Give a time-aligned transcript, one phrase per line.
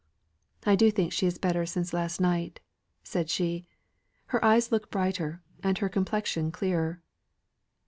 [0.65, 2.59] "I do think she is better since last night,"
[3.03, 3.67] said she.
[4.25, 7.03] "Her eyes look brighter, and her complexion clearer."